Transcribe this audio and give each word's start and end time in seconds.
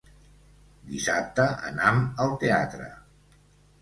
Dissabte 0.93 1.47
anam 1.73 2.03
al 2.25 2.33
teatre. 2.45 2.89